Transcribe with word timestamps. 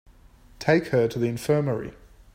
Take 0.57 0.87
her 0.87 1.07
to 1.07 1.19
the 1.19 1.27
infirmary. 1.27 1.93